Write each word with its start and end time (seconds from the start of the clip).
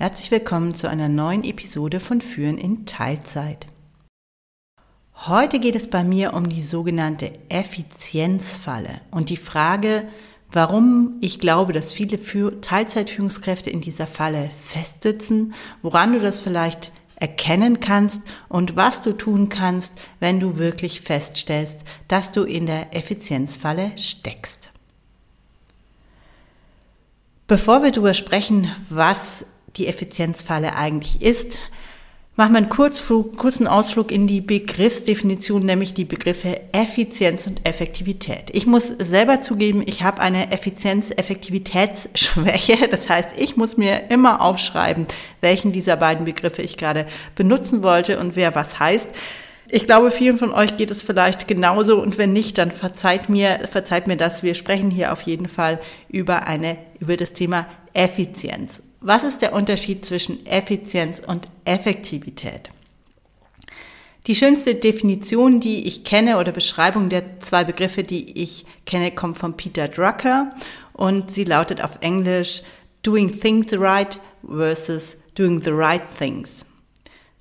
Herzlich 0.00 0.30
willkommen 0.30 0.74
zu 0.74 0.88
einer 0.88 1.10
neuen 1.10 1.44
Episode 1.44 2.00
von 2.00 2.22
Führen 2.22 2.56
in 2.56 2.86
Teilzeit. 2.86 3.66
Heute 5.26 5.60
geht 5.60 5.76
es 5.76 5.90
bei 5.90 6.02
mir 6.04 6.32
um 6.32 6.48
die 6.48 6.62
sogenannte 6.62 7.30
Effizienzfalle 7.50 9.02
und 9.10 9.28
die 9.28 9.36
Frage, 9.36 10.08
warum 10.52 11.18
ich 11.20 11.38
glaube, 11.38 11.74
dass 11.74 11.92
viele 11.92 12.18
Teilzeitführungskräfte 12.62 13.68
in 13.68 13.82
dieser 13.82 14.06
Falle 14.06 14.48
festsitzen, 14.56 15.52
woran 15.82 16.14
du 16.14 16.18
das 16.18 16.40
vielleicht 16.40 16.92
erkennen 17.16 17.80
kannst 17.80 18.22
und 18.48 18.76
was 18.76 19.02
du 19.02 19.12
tun 19.12 19.50
kannst, 19.50 19.92
wenn 20.18 20.40
du 20.40 20.56
wirklich 20.56 21.02
feststellst, 21.02 21.80
dass 22.08 22.32
du 22.32 22.44
in 22.44 22.64
der 22.64 22.96
Effizienzfalle 22.96 23.92
steckst. 23.96 24.70
Bevor 27.46 27.82
wir 27.82 27.90
darüber 27.90 28.14
sprechen, 28.14 28.74
was 28.88 29.44
die 29.76 29.86
Effizienzfalle 29.86 30.76
eigentlich 30.76 31.22
ist. 31.22 31.58
Machen 32.40 32.54
wir 32.54 32.58
einen 32.58 32.70
Kurzflug, 32.70 33.36
kurzen 33.36 33.66
Ausflug 33.66 34.10
in 34.10 34.26
die 34.26 34.40
Begriffsdefinition, 34.40 35.62
nämlich 35.62 35.92
die 35.92 36.06
Begriffe 36.06 36.58
Effizienz 36.72 37.46
und 37.46 37.66
Effektivität. 37.66 38.44
Ich 38.52 38.66
muss 38.66 38.86
selber 38.86 39.42
zugeben, 39.42 39.82
ich 39.84 40.02
habe 40.02 40.22
eine 40.22 40.50
Effizienz-Effektivitätsschwäche. 40.50 42.78
Das 42.90 43.10
heißt, 43.10 43.32
ich 43.36 43.58
muss 43.58 43.76
mir 43.76 44.10
immer 44.10 44.40
aufschreiben, 44.40 45.06
welchen 45.42 45.72
dieser 45.72 45.96
beiden 45.96 46.24
Begriffe 46.24 46.62
ich 46.62 46.78
gerade 46.78 47.04
benutzen 47.34 47.82
wollte 47.82 48.18
und 48.18 48.36
wer 48.36 48.54
was 48.54 48.78
heißt. 48.78 49.08
Ich 49.68 49.86
glaube, 49.86 50.10
vielen 50.10 50.38
von 50.38 50.52
euch 50.52 50.78
geht 50.78 50.90
es 50.90 51.02
vielleicht 51.02 51.46
genauso 51.46 52.00
und 52.00 52.16
wenn 52.16 52.32
nicht, 52.32 52.56
dann 52.56 52.70
verzeiht 52.70 53.28
mir, 53.28 53.68
verzeiht 53.70 54.06
mir 54.06 54.16
das. 54.16 54.42
Wir 54.42 54.54
sprechen 54.54 54.90
hier 54.90 55.12
auf 55.12 55.20
jeden 55.20 55.46
Fall 55.46 55.78
über 56.08 56.46
eine, 56.46 56.78
über 57.00 57.18
das 57.18 57.34
Thema 57.34 57.66
Effizienz. 57.92 58.82
Was 59.02 59.24
ist 59.24 59.40
der 59.40 59.54
Unterschied 59.54 60.04
zwischen 60.04 60.44
Effizienz 60.44 61.22
und 61.26 61.48
Effektivität? 61.64 62.70
Die 64.26 64.34
schönste 64.34 64.74
Definition, 64.74 65.58
die 65.58 65.86
ich 65.86 66.04
kenne 66.04 66.36
oder 66.38 66.52
Beschreibung 66.52 67.08
der 67.08 67.40
zwei 67.40 67.64
Begriffe, 67.64 68.02
die 68.02 68.38
ich 68.38 68.66
kenne, 68.84 69.10
kommt 69.10 69.38
von 69.38 69.56
Peter 69.56 69.88
Drucker 69.88 70.52
und 70.92 71.32
sie 71.32 71.44
lautet 71.44 71.82
auf 71.82 71.96
Englisch 72.02 72.60
Doing 73.02 73.40
Things 73.40 73.72
Right 73.72 74.20
versus 74.46 75.16
Doing 75.34 75.62
the 75.62 75.70
Right 75.70 76.02
Things. 76.18 76.66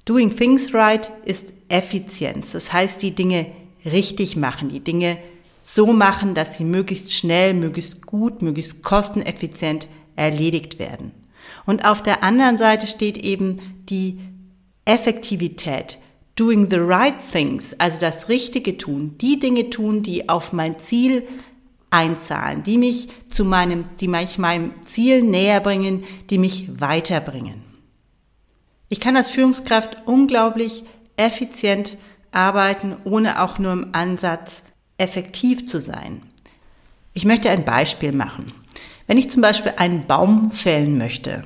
Doing 0.05 0.33
Things 0.33 0.73
Right 0.73 1.11
ist 1.25 1.51
Effizienz, 1.67 2.53
das 2.53 2.71
heißt 2.71 3.01
die 3.01 3.13
Dinge 3.13 3.47
richtig 3.83 4.37
machen, 4.37 4.69
die 4.69 4.79
Dinge 4.79 5.17
so 5.61 5.87
machen, 5.87 6.35
dass 6.35 6.55
sie 6.57 6.63
möglichst 6.63 7.13
schnell, 7.13 7.53
möglichst 7.53 8.05
gut, 8.05 8.41
möglichst 8.41 8.81
kosteneffizient 8.81 9.87
erledigt 10.15 10.79
werden. 10.79 11.11
Und 11.65 11.85
auf 11.85 12.01
der 12.01 12.23
anderen 12.23 12.57
Seite 12.57 12.87
steht 12.87 13.17
eben 13.17 13.59
die 13.89 14.19
Effektivität, 14.85 15.97
doing 16.35 16.69
the 16.69 16.77
right 16.77 17.15
things, 17.31 17.75
also 17.79 17.99
das 17.99 18.29
Richtige 18.29 18.77
tun, 18.77 19.15
die 19.19 19.39
Dinge 19.39 19.69
tun, 19.69 20.03
die 20.03 20.29
auf 20.29 20.53
mein 20.53 20.79
Ziel 20.79 21.27
einzahlen, 21.91 22.63
die 22.63 22.77
mich 22.77 23.09
zu 23.27 23.45
meinem, 23.45 23.85
die 23.99 24.07
mich 24.07 24.37
meinem 24.37 24.73
Ziel 24.83 25.21
näher 25.21 25.59
bringen, 25.59 26.03
die 26.29 26.37
mich 26.37 26.79
weiterbringen. 26.79 27.63
Ich 28.89 28.99
kann 28.99 29.17
als 29.17 29.29
Führungskraft 29.29 30.07
unglaublich 30.07 30.83
effizient 31.17 31.97
arbeiten, 32.31 32.95
ohne 33.03 33.41
auch 33.41 33.59
nur 33.59 33.73
im 33.73 33.89
Ansatz 33.91 34.63
effektiv 34.97 35.65
zu 35.67 35.79
sein. 35.79 36.21
Ich 37.13 37.25
möchte 37.25 37.49
ein 37.49 37.65
Beispiel 37.65 38.11
machen. 38.11 38.53
Wenn 39.09 39.17
ich 39.17 39.31
zum 39.31 39.41
Beispiel 39.41 39.73
einen 39.75 40.05
Baum 40.05 40.51
fällen 40.51 40.99
möchte, 40.99 41.43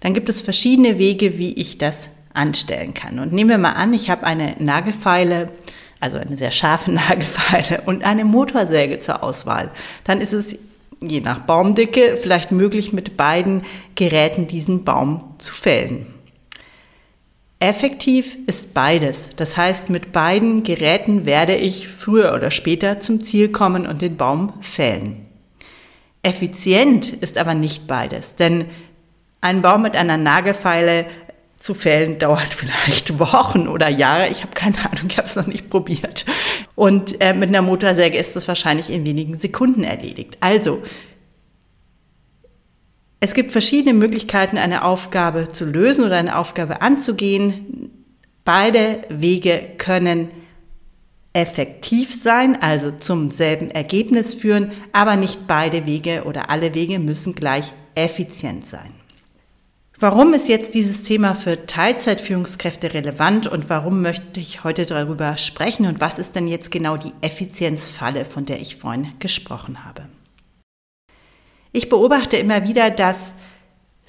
dann 0.00 0.14
gibt 0.14 0.30
es 0.30 0.40
verschiedene 0.40 0.98
Wege, 0.98 1.36
wie 1.36 1.52
ich 1.52 1.76
das 1.76 2.08
anstellen 2.32 2.94
kann. 2.94 3.18
Und 3.18 3.34
nehmen 3.34 3.50
wir 3.50 3.58
mal 3.58 3.72
an, 3.72 3.92
ich 3.92 4.08
habe 4.08 4.24
eine 4.24 4.56
Nagelfeile, 4.60 5.52
also 6.00 6.16
eine 6.16 6.38
sehr 6.38 6.50
scharfe 6.50 6.90
Nagelfeile 6.92 7.82
und 7.84 8.02
eine 8.02 8.24
Motorsäge 8.24 8.98
zur 8.98 9.22
Auswahl. 9.22 9.70
Dann 10.04 10.22
ist 10.22 10.32
es 10.32 10.56
je 11.02 11.20
nach 11.20 11.42
Baumdicke 11.42 12.16
vielleicht 12.16 12.50
möglich, 12.50 12.94
mit 12.94 13.18
beiden 13.18 13.66
Geräten 13.94 14.46
diesen 14.46 14.84
Baum 14.84 15.34
zu 15.36 15.52
fällen. 15.52 16.06
Effektiv 17.60 18.38
ist 18.46 18.72
beides. 18.72 19.28
Das 19.36 19.58
heißt, 19.58 19.90
mit 19.90 20.12
beiden 20.12 20.62
Geräten 20.62 21.26
werde 21.26 21.56
ich 21.56 21.88
früher 21.88 22.32
oder 22.32 22.50
später 22.50 23.00
zum 23.00 23.20
Ziel 23.20 23.50
kommen 23.50 23.86
und 23.86 24.00
den 24.00 24.16
Baum 24.16 24.54
fällen. 24.62 25.25
Effizient 26.26 27.08
ist 27.12 27.38
aber 27.38 27.54
nicht 27.54 27.86
beides, 27.86 28.34
denn 28.34 28.64
ein 29.40 29.62
Baum 29.62 29.82
mit 29.82 29.94
einer 29.94 30.16
Nagelfeile 30.16 31.06
zu 31.56 31.72
fällen 31.72 32.18
dauert 32.18 32.52
vielleicht 32.54 33.20
Wochen 33.20 33.68
oder 33.68 33.88
Jahre. 33.88 34.28
Ich 34.28 34.42
habe 34.42 34.52
keine 34.52 34.78
Ahnung, 34.78 35.06
ich 35.08 35.18
habe 35.18 35.28
es 35.28 35.36
noch 35.36 35.46
nicht 35.46 35.70
probiert. 35.70 36.26
Und 36.74 37.20
äh, 37.20 37.32
mit 37.32 37.50
einer 37.50 37.62
Motorsäge 37.62 38.18
ist 38.18 38.34
das 38.34 38.48
wahrscheinlich 38.48 38.90
in 38.90 39.06
wenigen 39.06 39.38
Sekunden 39.38 39.84
erledigt. 39.84 40.36
Also, 40.40 40.82
es 43.20 43.32
gibt 43.32 43.52
verschiedene 43.52 43.94
Möglichkeiten, 43.94 44.58
eine 44.58 44.84
Aufgabe 44.84 45.48
zu 45.48 45.64
lösen 45.64 46.04
oder 46.04 46.16
eine 46.16 46.36
Aufgabe 46.36 46.82
anzugehen. 46.82 47.90
Beide 48.44 49.02
Wege 49.08 49.62
können 49.78 50.30
effektiv 51.36 52.22
sein, 52.22 52.60
also 52.62 52.90
zum 52.90 53.28
selben 53.28 53.70
Ergebnis 53.70 54.32
führen, 54.32 54.72
aber 54.92 55.16
nicht 55.16 55.46
beide 55.46 55.84
Wege 55.84 56.24
oder 56.24 56.48
alle 56.48 56.74
Wege 56.74 56.98
müssen 56.98 57.34
gleich 57.34 57.74
effizient 57.94 58.64
sein. 58.64 58.90
Warum 59.98 60.32
ist 60.32 60.48
jetzt 60.48 60.72
dieses 60.72 61.02
Thema 61.02 61.34
für 61.34 61.66
Teilzeitführungskräfte 61.66 62.94
relevant 62.94 63.46
und 63.46 63.68
warum 63.68 64.00
möchte 64.00 64.40
ich 64.40 64.64
heute 64.64 64.86
darüber 64.86 65.36
sprechen 65.36 65.86
und 65.86 66.00
was 66.00 66.18
ist 66.18 66.34
denn 66.34 66.48
jetzt 66.48 66.70
genau 66.70 66.96
die 66.96 67.12
Effizienzfalle, 67.20 68.24
von 68.24 68.46
der 68.46 68.58
ich 68.58 68.76
vorhin 68.76 69.08
gesprochen 69.18 69.84
habe? 69.84 70.08
Ich 71.72 71.90
beobachte 71.90 72.38
immer 72.38 72.66
wieder, 72.66 72.90
dass 72.90 73.34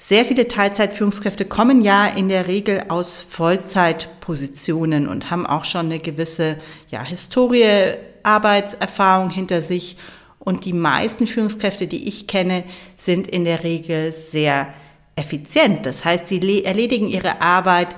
sehr 0.08 0.24
viele 0.24 0.48
Teilzeitführungskräfte 0.48 1.44
kommen 1.44 1.82
ja 1.82 2.06
in 2.06 2.30
der 2.30 2.48
Regel 2.48 2.84
aus 2.88 3.20
Vollzeitpositionen 3.20 5.06
und 5.06 5.30
haben 5.30 5.46
auch 5.46 5.66
schon 5.66 5.84
eine 5.84 5.98
gewisse 5.98 6.56
ja, 6.88 7.04
Historie, 7.04 7.92
Arbeitserfahrung 8.22 9.28
hinter 9.28 9.60
sich. 9.60 9.98
Und 10.38 10.64
die 10.64 10.72
meisten 10.72 11.26
Führungskräfte, 11.26 11.86
die 11.86 12.08
ich 12.08 12.26
kenne, 12.26 12.64
sind 12.96 13.28
in 13.28 13.44
der 13.44 13.64
Regel 13.64 14.14
sehr 14.14 14.72
effizient. 15.14 15.84
Das 15.84 16.06
heißt, 16.06 16.26
sie 16.26 16.64
erledigen 16.64 17.08
ihre 17.08 17.42
Arbeit 17.42 17.94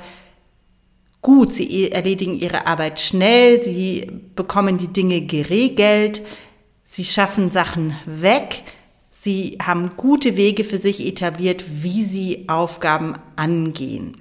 gut, 1.22 1.52
sie 1.52 1.92
erledigen 1.92 2.34
ihre 2.34 2.66
Arbeit 2.66 2.98
schnell, 2.98 3.62
sie 3.62 4.10
bekommen 4.34 4.78
die 4.78 4.88
Dinge 4.88 5.20
geregelt, 5.20 6.22
sie 6.86 7.04
schaffen 7.04 7.50
Sachen 7.50 7.94
weg, 8.04 8.64
Sie 9.22 9.58
haben 9.62 9.98
gute 9.98 10.38
Wege 10.38 10.64
für 10.64 10.78
sich 10.78 11.06
etabliert, 11.06 11.62
wie 11.68 12.04
sie 12.04 12.48
Aufgaben 12.48 13.16
angehen. 13.36 14.16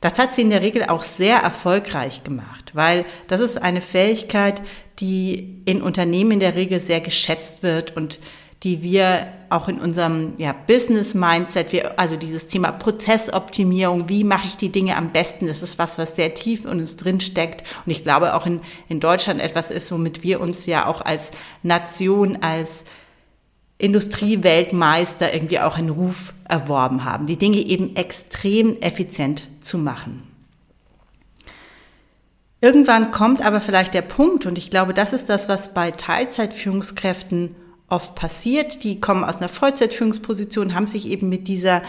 Das 0.00 0.18
hat 0.18 0.34
sie 0.34 0.40
in 0.40 0.48
der 0.48 0.62
Regel 0.62 0.84
auch 0.84 1.02
sehr 1.02 1.36
erfolgreich 1.36 2.24
gemacht, 2.24 2.70
weil 2.72 3.04
das 3.26 3.42
ist 3.42 3.60
eine 3.60 3.82
Fähigkeit, 3.82 4.62
die 4.98 5.60
in 5.66 5.82
Unternehmen 5.82 6.32
in 6.32 6.40
der 6.40 6.54
Regel 6.54 6.80
sehr 6.80 7.02
geschätzt 7.02 7.62
wird 7.62 7.94
und 7.94 8.18
die 8.62 8.82
wir 8.82 9.26
auch 9.50 9.68
in 9.68 9.78
unserem 9.78 10.32
ja, 10.38 10.52
Business-Mindset, 10.52 11.72
wir, 11.72 11.98
also 11.98 12.16
dieses 12.16 12.48
Thema 12.48 12.72
Prozessoptimierung, 12.72 14.08
wie 14.08 14.24
mache 14.24 14.46
ich 14.46 14.56
die 14.56 14.72
Dinge 14.72 14.96
am 14.96 15.12
besten, 15.12 15.48
das 15.48 15.62
ist 15.62 15.78
was, 15.78 15.98
was 15.98 16.16
sehr 16.16 16.32
tief 16.32 16.64
in 16.64 16.80
uns 16.80 16.96
drin 16.96 17.20
steckt. 17.20 17.62
Und 17.84 17.92
ich 17.92 18.04
glaube 18.04 18.34
auch 18.34 18.46
in, 18.46 18.60
in 18.88 19.00
Deutschland 19.00 19.40
etwas 19.40 19.70
ist, 19.70 19.92
womit 19.92 20.22
wir 20.22 20.40
uns 20.40 20.64
ja 20.64 20.86
auch 20.86 21.02
als 21.02 21.30
Nation, 21.62 22.38
als 22.42 22.84
Industrieweltmeister 23.80 25.32
irgendwie 25.32 25.60
auch 25.60 25.76
einen 25.76 25.90
Ruf 25.90 26.34
erworben 26.48 27.04
haben, 27.04 27.26
die 27.26 27.38
Dinge 27.38 27.58
eben 27.58 27.96
extrem 27.96 28.80
effizient 28.80 29.44
zu 29.60 29.78
machen. 29.78 30.22
Irgendwann 32.60 33.10
kommt 33.10 33.44
aber 33.44 33.60
vielleicht 33.60 33.94
der 33.94 34.02
Punkt, 34.02 34.44
und 34.44 34.58
ich 34.58 34.70
glaube, 34.70 34.92
das 34.92 35.14
ist 35.14 35.30
das, 35.30 35.48
was 35.48 35.72
bei 35.72 35.92
Teilzeitführungskräften 35.92 37.56
oft 37.88 38.14
passiert. 38.14 38.84
Die 38.84 39.00
kommen 39.00 39.24
aus 39.24 39.38
einer 39.38 39.48
Vollzeitführungsposition, 39.48 40.74
haben 40.74 40.86
sich 40.86 41.08
eben 41.08 41.28
mit 41.28 41.48
dieser 41.48 41.82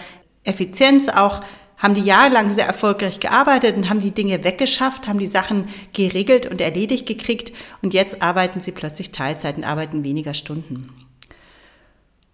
Effizienz 0.43 1.09
auch 1.09 1.41
haben 1.77 1.95
die 1.95 2.01
jahrelang 2.01 2.53
sehr 2.53 2.67
erfolgreich 2.67 3.19
gearbeitet 3.19 3.75
und 3.75 3.89
haben 3.89 4.01
die 4.01 4.11
Dinge 4.11 4.43
weggeschafft, 4.43 5.07
haben 5.07 5.17
die 5.17 5.25
Sachen 5.25 5.67
geregelt 5.93 6.45
und 6.45 6.61
erledigt 6.61 7.07
gekriegt 7.07 7.51
und 7.81 7.95
jetzt 7.95 8.21
arbeiten 8.21 8.59
sie 8.59 8.71
plötzlich 8.71 9.11
Teilzeit 9.11 9.57
und 9.57 9.63
arbeiten 9.63 10.03
weniger 10.03 10.35
Stunden. 10.35 10.91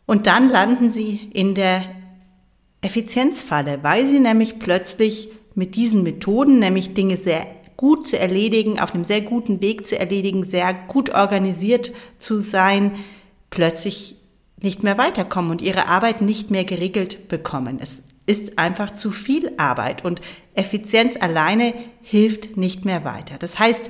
Und 0.07 0.25
dann 0.25 0.49
landen 0.49 0.89
sie 0.89 1.29
in 1.33 1.53
der 1.53 1.83
Effizienzfalle, 2.81 3.79
weil 3.83 4.07
sie 4.07 4.19
nämlich 4.19 4.57
plötzlich 4.57 5.29
mit 5.53 5.75
diesen 5.75 6.01
Methoden, 6.01 6.59
nämlich 6.59 6.93
Dinge 6.93 7.17
sehr 7.17 7.45
gut 7.75 8.07
zu 8.07 8.17
erledigen, 8.17 8.79
auf 8.79 8.93
einem 8.93 9.03
sehr 9.03 9.21
guten 9.21 9.61
Weg 9.61 9.85
zu 9.85 9.99
erledigen, 9.99 10.43
sehr 10.43 10.73
gut 10.73 11.13
organisiert 11.13 11.91
zu 12.17 12.39
sein, 12.39 12.95
plötzlich 13.49 14.15
nicht 14.61 14.81
mehr 14.81 14.97
weiterkommen 14.97 15.51
und 15.51 15.61
ihre 15.61 15.87
Arbeit 15.87 16.21
nicht 16.21 16.49
mehr 16.51 16.63
geregelt 16.63 17.27
bekommen. 17.27 17.77
Es 17.81 18.01
ist 18.25 18.57
einfach 18.57 18.93
zu 18.93 19.11
viel 19.11 19.51
Arbeit 19.57 20.05
und 20.05 20.21
Effizienz 20.53 21.15
alleine 21.19 21.73
hilft 22.01 22.57
nicht 22.57 22.85
mehr 22.85 23.03
weiter. 23.03 23.35
Das 23.37 23.59
heißt, 23.59 23.89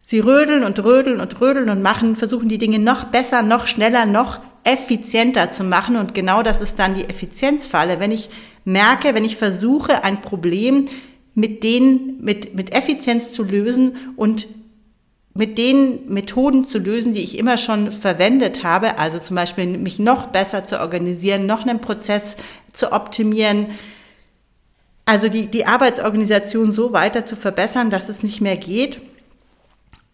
sie 0.00 0.20
rödeln 0.20 0.64
und 0.64 0.82
rödeln 0.82 1.20
und 1.20 1.40
rödeln 1.40 1.70
und 1.70 1.82
machen, 1.82 2.16
versuchen 2.16 2.48
die 2.48 2.58
Dinge 2.58 2.78
noch 2.78 3.04
besser, 3.04 3.42
noch 3.42 3.66
schneller, 3.66 4.06
noch 4.06 4.40
effizienter 4.64 5.50
zu 5.50 5.62
machen 5.62 5.96
und 5.96 6.14
genau 6.14 6.42
das 6.42 6.60
ist 6.60 6.78
dann 6.78 6.94
die 6.94 7.04
Effizienzfalle. 7.04 8.00
Wenn 8.00 8.10
ich 8.10 8.30
merke, 8.64 9.14
wenn 9.14 9.24
ich 9.24 9.36
versuche, 9.36 10.04
ein 10.04 10.22
Problem 10.22 10.86
mit 11.34 11.62
denen, 11.62 12.22
mit, 12.22 12.54
mit 12.54 12.74
Effizienz 12.74 13.32
zu 13.32 13.44
lösen 13.44 13.96
und 14.16 14.46
mit 15.34 15.58
den 15.58 16.06
Methoden 16.12 16.64
zu 16.64 16.78
lösen, 16.78 17.12
die 17.12 17.22
ich 17.22 17.38
immer 17.38 17.58
schon 17.58 17.90
verwendet 17.90 18.62
habe, 18.62 18.98
also 18.98 19.18
zum 19.18 19.36
Beispiel 19.36 19.66
mich 19.66 19.98
noch 19.98 20.28
besser 20.28 20.64
zu 20.64 20.80
organisieren, 20.80 21.46
noch 21.46 21.66
einen 21.66 21.80
Prozess 21.80 22.36
zu 22.72 22.92
optimieren, 22.92 23.66
also 25.06 25.28
die, 25.28 25.48
die 25.48 25.66
Arbeitsorganisation 25.66 26.72
so 26.72 26.92
weiter 26.92 27.24
zu 27.24 27.36
verbessern, 27.36 27.90
dass 27.90 28.08
es 28.08 28.22
nicht 28.22 28.40
mehr 28.40 28.56
geht 28.56 29.00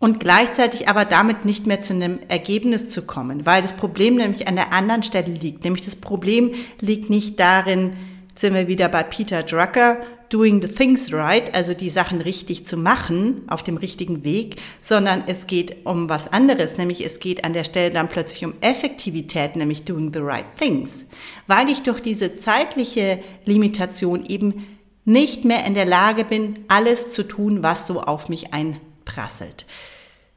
und 0.00 0.19
gleichzeitig 0.19 0.88
aber 0.88 1.05
damit 1.05 1.44
nicht 1.44 1.67
mehr 1.67 1.82
zu 1.82 1.93
einem 1.93 2.19
Ergebnis 2.26 2.88
zu 2.88 3.02
kommen, 3.02 3.47
weil 3.47 3.62
das 3.62 3.75
Problem 3.75 4.17
nämlich 4.17 4.49
an 4.49 4.56
der 4.56 4.73
anderen 4.73 5.05
Stelle 5.05 5.32
liegt. 5.32 5.62
Nämlich 5.62 5.85
das 5.85 5.94
Problem 5.94 6.52
liegt 6.81 7.11
nicht 7.11 7.38
darin, 7.38 7.93
sind 8.35 8.55
wir 8.55 8.67
wieder 8.67 8.88
bei 8.88 9.02
Peter 9.02 9.43
Drucker, 9.43 9.99
doing 10.31 10.62
the 10.62 10.69
things 10.69 11.12
right, 11.12 11.55
also 11.55 11.75
die 11.75 11.91
Sachen 11.91 12.23
richtig 12.23 12.67
zu 12.67 12.79
machen, 12.79 13.43
auf 13.49 13.62
dem 13.62 13.76
richtigen 13.76 14.25
Weg, 14.25 14.56
sondern 14.81 15.25
es 15.26 15.47
geht 15.47 15.85
um 15.85 16.08
was 16.08 16.32
anderes, 16.32 16.79
nämlich 16.79 17.05
es 17.05 17.19
geht 17.19 17.44
an 17.44 17.53
der 17.53 17.64
Stelle 17.64 17.91
dann 17.91 18.08
plötzlich 18.08 18.44
um 18.44 18.55
Effektivität, 18.61 19.56
nämlich 19.56 19.85
doing 19.85 20.12
the 20.14 20.20
right 20.20 20.46
things, 20.58 21.05
weil 21.46 21.69
ich 21.69 21.82
durch 21.82 22.00
diese 22.00 22.37
zeitliche 22.37 23.19
Limitation 23.44 24.25
eben 24.25 24.67
nicht 25.05 25.44
mehr 25.44 25.67
in 25.67 25.75
der 25.75 25.87
Lage 25.87 26.25
bin, 26.25 26.61
alles 26.69 27.11
zu 27.11 27.25
tun, 27.25 27.62
was 27.62 27.87
so 27.87 28.00
auf 28.00 28.29
mich 28.29 28.55
einprasselt. 29.11 29.67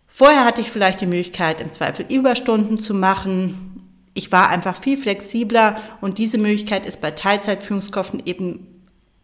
Vorher 0.08 0.46
hatte 0.46 0.62
ich 0.62 0.70
vielleicht 0.70 1.02
die 1.02 1.08
Möglichkeit, 1.08 1.62
im 1.62 1.70
Zweifel 1.70 2.06
Überstunden 2.10 2.80
zu 2.80 2.94
machen. 2.94 3.90
Ich 4.14 4.31
war 4.31 4.50
einfach 4.50 4.75
viel 4.80 4.98
flexibler 4.98 5.78
und 6.02 6.18
diese 6.20 6.38
Möglichkeit 6.38 6.86
ist 6.86 7.02
bei 7.02 7.12
Teilzeitführungskräften 7.12 8.22
eben 8.25 8.81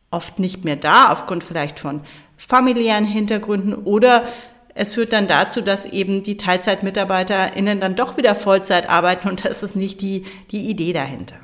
oft 0.10 0.40
nicht 0.40 0.66
mehr 0.66 0.75
da, 0.75 1.12
aufgrund 1.12 1.44
vielleicht 1.44 1.80
von 1.80 2.01
familiären 2.38 3.06
Hintergründen 3.06 3.75
oder 3.75 4.28
es 4.74 4.96
führt 4.96 5.13
dann 5.13 5.28
dazu, 5.28 5.62
dass 5.62 5.86
eben 5.86 6.24
die 6.24 6.38
TeilzeitmitarbeiterInnen 6.38 7.80
dann 7.80 7.95
doch 7.95 8.18
wieder 8.18 8.34
Vollzeit 8.34 8.90
arbeiten 8.90 9.30
und 9.30 9.45
das 9.45 9.62
ist 9.62 9.75
nicht 9.75 10.02
die, 10.02 10.25
die 10.50 10.69
Idee 10.69 10.94
dahinter. 10.94 11.36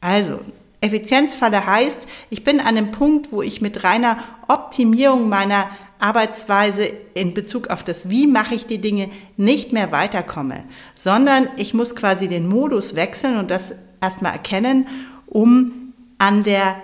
Also, 0.00 0.40
Effizienzfalle 0.80 1.66
heißt, 1.66 2.06
ich 2.30 2.44
bin 2.44 2.60
an 2.60 2.66
einem 2.66 2.90
Punkt, 2.92 3.30
wo 3.30 3.42
ich 3.42 3.60
mit 3.60 3.84
reiner 3.84 4.16
Optimierung 4.46 5.28
meiner 5.28 5.68
Arbeitsweise 5.98 6.90
in 7.14 7.34
Bezug 7.34 7.68
auf 7.68 7.82
das, 7.82 8.10
wie 8.10 8.26
mache 8.26 8.54
ich 8.54 8.66
die 8.66 8.80
Dinge, 8.80 9.08
nicht 9.36 9.72
mehr 9.72 9.92
weiterkomme, 9.92 10.64
sondern 10.94 11.48
ich 11.56 11.74
muss 11.74 11.96
quasi 11.96 12.28
den 12.28 12.48
Modus 12.48 12.94
wechseln 12.94 13.38
und 13.38 13.50
das 13.50 13.74
erstmal 14.00 14.32
erkennen, 14.32 14.86
um 15.26 15.92
an 16.18 16.42
der 16.42 16.76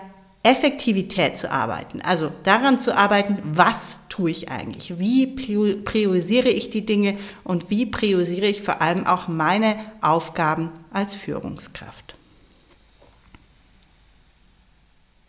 Effektivität 0.42 1.38
zu 1.38 1.50
arbeiten, 1.50 2.02
also 2.02 2.30
daran 2.42 2.78
zu 2.78 2.94
arbeiten, 2.94 3.38
was 3.44 3.96
tue 4.10 4.30
ich 4.30 4.50
eigentlich, 4.50 4.98
wie 4.98 5.26
priorisiere 5.26 6.50
ich 6.50 6.68
die 6.68 6.84
Dinge 6.84 7.16
und 7.44 7.70
wie 7.70 7.86
priorisiere 7.86 8.46
ich 8.46 8.60
vor 8.60 8.82
allem 8.82 9.06
auch 9.06 9.26
meine 9.26 9.76
Aufgaben 10.02 10.70
als 10.92 11.14
Führungskraft. 11.14 12.13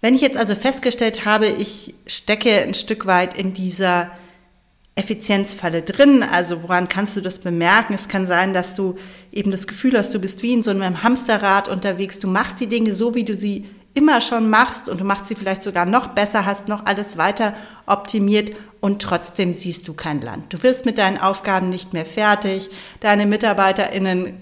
Wenn 0.05 0.13
ich 0.13 0.21
jetzt 0.21 0.37
also 0.37 0.53
festgestellt 0.53 1.25
habe, 1.25 1.47
ich 1.47 1.95
stecke 2.05 2.61
ein 2.61 2.75
Stück 2.75 3.07
weit 3.07 3.35
in 3.35 3.53
dieser 3.53 4.11
Effizienzfalle 4.93 5.81
drin. 5.81 6.21
Also 6.21 6.61
woran 6.61 6.87
kannst 6.87 7.17
du 7.17 7.21
das 7.21 7.39
bemerken? 7.39 7.95
Es 7.95 8.07
kann 8.07 8.27
sein, 8.27 8.53
dass 8.53 8.75
du 8.75 8.97
eben 9.31 9.49
das 9.49 9.65
Gefühl 9.65 9.97
hast, 9.97 10.13
du 10.13 10.19
bist 10.19 10.43
wie 10.43 10.53
in 10.53 10.61
so 10.61 10.69
einem 10.69 11.01
Hamsterrad 11.01 11.69
unterwegs. 11.69 12.19
Du 12.19 12.27
machst 12.27 12.59
die 12.59 12.67
Dinge 12.67 12.93
so, 12.93 13.15
wie 13.15 13.23
du 13.23 13.35
sie 13.35 13.65
immer 13.95 14.21
schon 14.21 14.47
machst 14.47 14.89
und 14.89 15.01
du 15.01 15.05
machst 15.05 15.25
sie 15.25 15.33
vielleicht 15.33 15.63
sogar 15.63 15.87
noch 15.87 16.09
besser, 16.09 16.45
hast 16.45 16.67
noch 16.67 16.85
alles 16.85 17.17
weiter 17.17 17.55
optimiert 17.87 18.51
und 18.81 19.01
trotzdem 19.01 19.55
siehst 19.55 19.87
du 19.87 19.95
kein 19.95 20.21
Land. 20.21 20.53
Du 20.53 20.61
wirst 20.61 20.85
mit 20.85 20.99
deinen 20.99 21.17
Aufgaben 21.17 21.69
nicht 21.69 21.93
mehr 21.93 22.05
fertig. 22.05 22.69
Deine 22.99 23.25
MitarbeiterInnen 23.25 24.39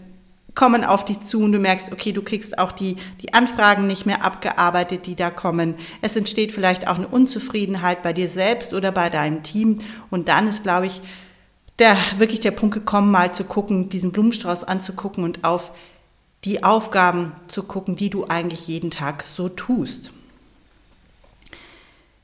kommen 0.55 0.83
auf 0.83 1.05
dich 1.05 1.19
zu 1.19 1.41
und 1.41 1.51
du 1.51 1.59
merkst, 1.59 1.91
okay, 1.91 2.11
du 2.11 2.21
kriegst 2.21 2.59
auch 2.59 2.71
die, 2.71 2.97
die 3.21 3.33
Anfragen 3.33 3.87
nicht 3.87 4.05
mehr 4.05 4.23
abgearbeitet, 4.23 5.05
die 5.05 5.15
da 5.15 5.29
kommen. 5.29 5.75
Es 6.01 6.15
entsteht 6.15 6.51
vielleicht 6.51 6.87
auch 6.87 6.95
eine 6.95 7.07
Unzufriedenheit 7.07 8.03
bei 8.03 8.13
dir 8.13 8.27
selbst 8.27 8.73
oder 8.73 8.91
bei 8.91 9.09
deinem 9.09 9.43
Team. 9.43 9.79
Und 10.11 10.29
dann 10.29 10.47
ist, 10.47 10.63
glaube 10.63 10.85
ich, 10.85 11.01
der, 11.79 11.97
wirklich 12.17 12.39
der 12.39 12.51
Punkt 12.51 12.75
gekommen, 12.75 13.11
mal 13.11 13.33
zu 13.33 13.43
gucken, 13.43 13.89
diesen 13.89 14.11
Blumenstrauß 14.11 14.63
anzugucken 14.63 15.23
und 15.23 15.43
auf 15.43 15.71
die 16.45 16.63
Aufgaben 16.63 17.31
zu 17.47 17.63
gucken, 17.63 17.95
die 17.95 18.09
du 18.09 18.25
eigentlich 18.25 18.67
jeden 18.67 18.91
Tag 18.91 19.25
so 19.27 19.49
tust. 19.49 20.11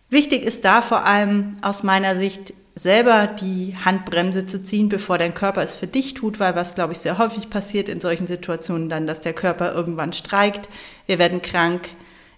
Wichtig 0.10 0.44
ist 0.44 0.66
da 0.66 0.82
vor 0.82 1.06
allem 1.06 1.56
aus 1.62 1.84
meiner 1.84 2.16
Sicht 2.16 2.54
selber 2.82 3.28
die 3.28 3.76
Handbremse 3.84 4.46
zu 4.46 4.64
ziehen, 4.64 4.90
bevor 4.90 5.18
dein 5.18 5.34
Körper 5.34 5.62
es 5.62 5.76
für 5.76 5.88
dich 5.88 6.14
tut, 6.14 6.40
weil 6.40 6.56
was, 6.56 6.76
glaube 6.76 6.94
ich, 6.94 7.00
sehr 7.00 7.18
häufig 7.18 7.50
passiert 7.50 7.90
in 7.90 8.00
solchen 8.00 8.28
Situationen 8.28 8.88
dann, 8.88 9.08
dass 9.08 9.20
der 9.20 9.34
Körper 9.34 9.74
irgendwann 9.74 10.14
streikt. 10.14 10.70
Wir 11.06 11.20
werden 11.20 11.42
krank, 11.42 11.90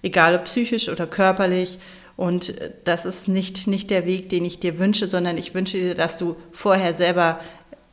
egal 0.02 0.36
ob 0.36 0.46
psychisch 0.46 0.89
oder 0.89 1.06
körperlich. 1.06 1.80
Und 2.18 2.56
das 2.86 3.06
ist 3.06 3.27
nicht, 3.27 3.68
nicht 3.68 3.89
der 3.89 4.06
Weg, 4.06 4.30
den 4.30 4.46
ich 4.46 4.60
dir 4.60 4.80
wünsche, 4.80 5.08
sondern 5.08 5.38
ich 5.38 5.54
wünsche 5.54 5.77
dir, 5.77 5.96
dass 5.96 6.18
du 6.18 6.36
vorher 6.51 6.94
selber 6.94 7.39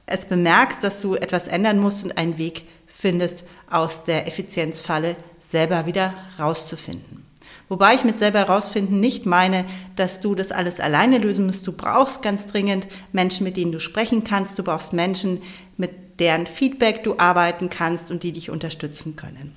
es 0.06 0.24
bemerkst, 0.24 0.82
dass 0.82 1.02
du 1.02 1.16
etwas 1.16 1.48
ändern 1.48 1.78
musst 1.78 2.02
und 2.04 2.16
einen 2.16 2.38
Weg 2.38 2.64
findest, 2.86 3.44
aus 3.70 4.04
der 4.04 4.26
Effizienzfalle 4.26 5.16
selber 5.40 5.84
wieder 5.84 6.14
rauszufinden. 6.38 7.27
Wobei 7.68 7.94
ich 7.94 8.04
mit 8.04 8.16
selber 8.16 8.44
rausfinden 8.44 8.98
nicht 8.98 9.26
meine, 9.26 9.64
dass 9.96 10.20
du 10.20 10.34
das 10.34 10.52
alles 10.52 10.80
alleine 10.80 11.18
lösen 11.18 11.46
musst. 11.46 11.66
Du 11.66 11.72
brauchst 11.72 12.22
ganz 12.22 12.46
dringend 12.46 12.88
Menschen, 13.12 13.44
mit 13.44 13.56
denen 13.56 13.72
du 13.72 13.80
sprechen 13.80 14.24
kannst. 14.24 14.58
Du 14.58 14.62
brauchst 14.62 14.92
Menschen, 14.92 15.42
mit 15.76 16.20
deren 16.20 16.46
Feedback 16.46 17.04
du 17.04 17.18
arbeiten 17.18 17.68
kannst 17.68 18.10
und 18.10 18.22
die 18.22 18.32
dich 18.32 18.50
unterstützen 18.50 19.16
können. 19.16 19.54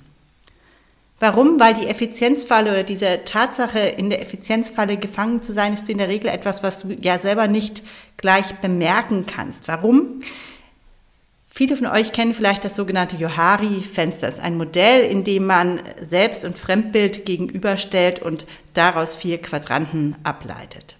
Warum? 1.22 1.60
Weil 1.60 1.74
die 1.74 1.86
Effizienzfalle 1.86 2.72
oder 2.72 2.82
diese 2.82 3.24
Tatsache, 3.24 3.78
in 3.78 4.10
der 4.10 4.20
Effizienzfalle 4.20 4.96
gefangen 4.96 5.40
zu 5.40 5.52
sein, 5.52 5.72
ist 5.72 5.88
in 5.88 5.98
der 5.98 6.08
Regel 6.08 6.28
etwas, 6.28 6.64
was 6.64 6.80
du 6.80 6.96
ja 7.00 7.18
selber 7.18 7.46
nicht 7.46 7.82
gleich 8.16 8.56
bemerken 8.56 9.24
kannst. 9.24 9.68
Warum? 9.68 10.18
Viele 11.54 11.76
von 11.76 11.86
euch 11.86 12.12
kennen 12.12 12.32
vielleicht 12.32 12.64
das 12.64 12.76
sogenannte 12.76 13.16
Johari-Fenster. 13.16 14.26
Es 14.26 14.36
ist 14.36 14.40
ein 14.40 14.56
Modell, 14.56 15.02
in 15.04 15.22
dem 15.22 15.44
man 15.44 15.82
Selbst- 16.00 16.46
und 16.46 16.58
Fremdbild 16.58 17.26
gegenüberstellt 17.26 18.22
und 18.22 18.46
daraus 18.72 19.16
vier 19.16 19.36
Quadranten 19.36 20.16
ableitet. 20.22 20.96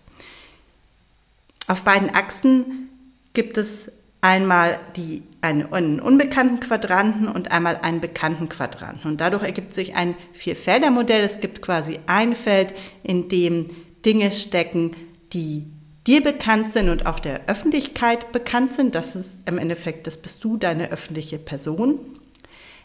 Auf 1.69 1.85
beiden 1.85 2.15
Achsen 2.15 2.91
gibt 3.33 3.57
es 3.57 3.91
einmal 4.21 4.79
die, 4.95 5.23
einen 5.41 6.01
unbekannten 6.01 6.61
Quadranten 6.61 7.29
und 7.29 7.51
einmal 7.51 7.79
einen 7.79 8.03
bekannten 8.03 8.51
Quadranten. 8.51 9.11
Und 9.11 9.23
dadurch 9.23 9.45
ergibt 9.45 9.73
sich 9.73 9.97
ein 9.97 10.15
Vierfelder-Modell. 10.35 11.23
Es 11.25 11.41
gibt 11.41 11.63
quasi 11.63 11.99
ein 12.05 12.35
Feld, 12.35 12.75
in 13.03 13.31
dem 13.31 13.69
Dinge 14.05 14.31
stecken, 14.33 14.91
die 15.33 15.65
dir 16.07 16.23
bekannt 16.23 16.73
sind 16.73 16.89
und 16.89 17.07
auch 17.07 17.21
der 17.21 17.43
Öffentlichkeit 17.47 18.33
bekannt 18.33 18.73
sind. 18.73 18.95
Das 18.95 19.17
ist 19.17 19.39
im 19.47 19.59
Endeffekt, 19.59 20.07
das 20.07 20.17
bist 20.17 20.43
du, 20.45 20.57
deine 20.57 20.91
öffentliche 20.91 21.39
Person. 21.39 21.99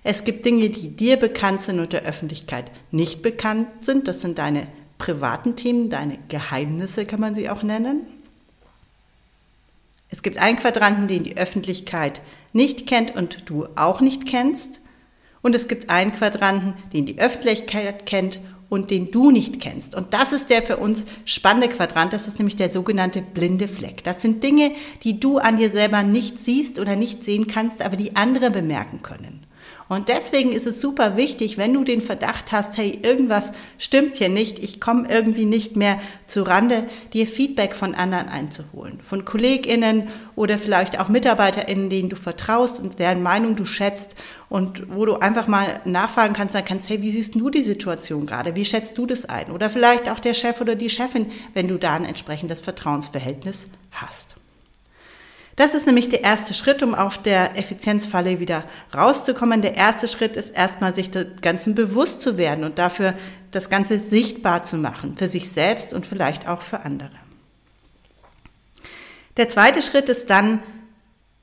Es 0.04 0.24
gibt 0.24 0.46
Dinge, 0.46 0.70
die 0.70 0.90
dir 0.90 1.18
bekannt 1.18 1.62
sind 1.62 1.80
und 1.80 1.94
der 1.94 2.04
Öffentlichkeit 2.04 2.72
nicht 2.92 3.22
bekannt 3.22 3.68
sind. 3.82 4.08
Das 4.08 4.22
sind 4.22 4.38
deine 4.38 4.68
privaten 4.98 5.56
Themen, 5.56 5.90
deine 5.90 6.18
Geheimnisse 6.28 7.06
kann 7.06 7.20
man 7.20 7.36
sie 7.36 7.50
auch 7.50 7.64
nennen. 7.64 8.02
Es 10.10 10.24
gibt 10.24 10.38
einen 10.38 10.58
Quadranten, 10.58 11.08
den 11.08 11.24
die 11.24 11.38
Öffentlichkeit 11.38 12.22
nicht 12.54 12.88
kennt 12.88 13.16
und 13.16 13.50
du 13.50 13.68
auch 13.76 14.00
nicht 14.00 14.26
kennst. 14.26 14.80
Und 15.42 15.54
es 15.56 15.68
gibt 15.68 15.90
einen 15.90 16.14
Quadranten, 16.14 16.76
den 16.94 17.06
die 17.06 17.20
Öffentlichkeit 17.20 18.06
kennt 18.06 18.40
und 18.70 18.92
den 18.92 19.12
du 19.12 19.32
nicht 19.32 19.60
kennst. 19.60 19.96
Und 19.96 20.14
das 20.14 20.32
ist 20.32 20.50
der 20.50 20.62
für 20.62 20.78
uns 20.78 21.06
spannende 21.26 21.70
Quadrant, 21.70 22.14
das 22.14 22.28
ist 22.28 22.40
nämlich 22.40 22.56
der 22.56 22.70
sogenannte 22.70 23.22
blinde 23.22 23.68
Fleck. 23.68 24.04
Das 24.04 24.22
sind 24.22 24.44
Dinge, 24.44 24.72
die 25.04 25.20
du 25.20 25.38
an 25.38 25.58
dir 25.58 25.70
selber 25.70 26.04
nicht 26.04 26.40
siehst 26.40 26.80
oder 26.80 26.96
nicht 26.96 27.24
sehen 27.24 27.48
kannst, 27.48 27.82
aber 27.82 27.96
die 27.96 28.16
andere 28.16 28.52
bemerken 28.52 29.02
können. 29.02 29.46
Und 29.90 30.10
deswegen 30.10 30.52
ist 30.52 30.68
es 30.68 30.82
super 30.82 31.16
wichtig, 31.16 31.58
wenn 31.58 31.74
du 31.74 31.84
den 31.84 32.02
Verdacht 32.02 32.52
hast, 32.52 32.78
hey, 32.78 33.00
irgendwas 33.02 33.52
stimmt 33.78 34.16
hier 34.16 34.30
nicht, 34.30 34.60
ich 34.60 34.82
komme 34.82 35.10
irgendwie 35.10 35.46
nicht 35.46 35.76
mehr 35.76 36.00
zu 36.26 36.44
Rande, 36.44 36.84
dir 37.14 37.26
Feedback 37.26 37.74
von 37.74 37.96
anderen 37.96 38.28
einzuholen. 38.28 39.00
Von 39.02 39.24
KollegInnen 39.24 40.10
oder 40.36 40.60
vielleicht 40.60 41.00
auch 41.00 41.08
MitarbeiterInnen, 41.08 41.90
denen 41.90 42.10
du 42.10 42.16
vertraust 42.16 42.82
und 42.82 43.00
deren 43.00 43.24
Meinung 43.24 43.56
du 43.56 43.66
schätzt 43.66 44.16
und 44.50 44.94
wo 44.94 45.06
du 45.06 45.16
einfach 45.16 45.48
mal 45.48 45.80
nachfragen 45.86 46.34
kannst, 46.34 46.56
dann 46.56 46.66
kannst, 46.66 46.90
hey, 46.90 47.02
wie 47.02 47.12
siehst 47.12 47.36
du 47.36 47.50
die 47.50 47.64
Situation 47.64 48.26
gerade? 48.26 48.56
Wie 48.56 48.66
schätzt 48.66 48.98
du 48.98 49.06
das 49.06 49.26
ein? 49.26 49.52
Oder 49.52 49.70
vielleicht 49.70 50.10
auch 50.10 50.20
der 50.20 50.34
Chef 50.34 50.60
oder 50.60 50.76
die 50.76 50.90
Chefin, 50.90 51.28
wenn 51.54 51.68
du 51.68 51.78
da 51.78 51.96
ein 51.96 52.06
entsprechendes 52.06 52.62
Vertrauensverhältnis 52.62 53.68
hast. 53.92 54.36
Das 55.58 55.74
ist 55.74 55.88
nämlich 55.88 56.08
der 56.08 56.24
erste 56.24 56.54
Schritt, 56.54 56.84
um 56.84 56.94
auf 56.94 57.18
der 57.18 57.58
Effizienzfalle 57.58 58.40
wieder 58.40 58.64
rauszukommen. 58.94 59.64
Der 59.64 59.76
erste 59.76 60.08
Schritt 60.08 60.38
ist 60.38 60.56
erstmal, 60.56 60.94
sich 60.94 61.10
des 61.10 61.26
Ganzen 61.42 61.74
bewusst 61.74 62.22
zu 62.22 62.38
werden 62.38 62.64
und 62.64 62.78
dafür 62.78 63.16
das 63.50 63.68
Ganze 63.68 64.00
sichtbar 64.00 64.62
zu 64.62 64.78
machen, 64.78 65.16
für 65.18 65.28
sich 65.28 65.50
selbst 65.50 65.94
und 65.94 66.06
vielleicht 66.06 66.48
auch 66.48 66.62
für 66.62 66.82
andere. 66.82 67.10
Der 69.38 69.50
zweite 69.50 69.82
Schritt 69.82 70.10
ist 70.10 70.30
dann, 70.30 70.62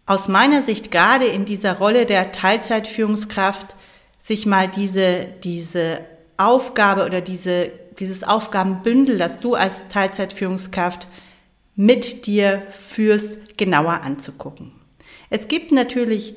aus 0.07 0.29
meiner 0.29 0.63
Sicht 0.63 0.93
gerade 0.93 1.25
in 1.25 1.45
dieser 1.45 1.79
Rolle 1.79 2.07
der 2.07 2.31
Teilzeitführungskraft, 2.31 3.75
sich 4.23 4.47
mal 4.47 4.69
diese, 4.69 5.27
diese 5.43 5.99
Aufgabe 6.37 7.05
oder 7.05 7.21
diese, 7.21 7.73
dieses 7.99 8.23
Aufgabenbündel, 8.23 9.19
das 9.19 9.41
du 9.41 9.55
als 9.55 9.89
Teilzeitführungskraft 9.89 11.09
mit 11.77 12.27
dir 12.27 12.63
führst, 12.71 13.57
genauer 13.57 14.03
anzugucken. 14.03 14.73
Es 15.31 15.49
gibt 15.49 15.73
natürlich 15.73 16.35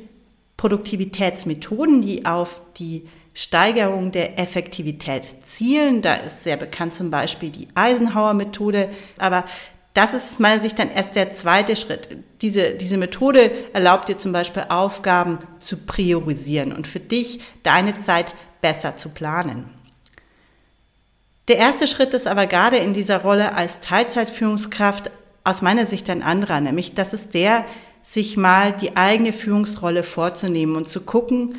Produktivitätsmethoden, 0.58 2.02
die 2.02 2.26
auf 2.26 2.62
die 2.78 3.08
Steigerung 3.34 4.12
der 4.12 4.40
Effektivität 4.40 5.24
zielen. 5.44 6.02
Da 6.02 6.16
ist 6.16 6.44
sehr 6.44 6.58
bekannt 6.58 6.96
zum 6.96 7.12
Beispiel 7.12 7.52
die 7.52 7.68
Eisenhower-Methode. 7.76 8.90
Aber 9.20 9.46
das 9.94 10.16
ist 10.16 10.32
aus 10.32 10.40
meiner 10.40 10.60
Sicht 10.60 10.80
dann 10.80 10.90
erst 10.90 11.16
der 11.16 11.30
zweite 11.30 11.76
Schritt. 11.76 12.10
Diese, 12.42 12.72
diese 12.72 12.98
Methode 12.98 13.52
erlaubt 13.74 14.10
dir 14.10 14.18
zum 14.18 14.32
Beispiel 14.32 14.66
Aufgaben 14.70 15.38
zu 15.60 15.78
priorisieren 15.78 16.72
und 16.74 16.88
für 16.88 17.00
dich 17.00 17.40
deine 17.62 17.96
Zeit 17.96 18.34
besser 18.62 18.98
zu 18.98 19.10
planen. 19.10 19.70
Der 21.48 21.58
erste 21.58 21.86
Schritt 21.86 22.16
ist 22.16 22.28
aber 22.28 22.48
gerade 22.48 22.78
in 22.78 22.94
dieser 22.94 23.22
Rolle 23.22 23.54
als 23.54 23.80
Teilzeitführungskraft 23.80 25.12
aus 25.48 25.62
meiner 25.62 25.86
Sicht 25.86 26.10
ein 26.10 26.24
anderer, 26.24 26.60
nämlich 26.60 26.94
das 26.94 27.14
ist 27.14 27.34
der, 27.34 27.66
sich 28.04 28.36
mal 28.36 28.74
die 28.74 28.98
eigene 28.98 29.32
Führungsrolle 29.32 30.04
vorzunehmen 30.04 30.76
und 30.76 30.90
zu 30.90 31.02
gucken, 31.02 31.58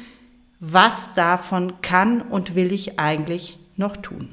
was 0.60 1.14
davon 1.14 1.80
kann 1.80 2.20
und 2.22 2.54
will 2.54 2.72
ich 2.72 2.98
eigentlich 2.98 3.58
noch 3.76 3.96
tun. 3.96 4.28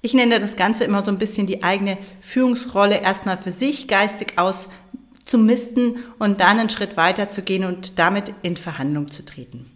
Ich 0.00 0.14
nenne 0.14 0.40
das 0.40 0.56
Ganze 0.56 0.84
immer 0.84 1.04
so 1.04 1.10
ein 1.10 1.18
bisschen 1.18 1.46
die 1.46 1.64
eigene 1.64 1.98
Führungsrolle 2.20 3.02
erstmal 3.02 3.38
für 3.38 3.50
sich 3.50 3.88
geistig 3.88 4.34
auszumisten 4.36 5.96
und 6.18 6.40
dann 6.40 6.60
einen 6.60 6.70
Schritt 6.70 6.96
weiter 6.96 7.28
zu 7.28 7.42
gehen 7.42 7.64
und 7.64 7.98
damit 7.98 8.32
in 8.42 8.56
Verhandlung 8.56 9.10
zu 9.10 9.24
treten. 9.24 9.70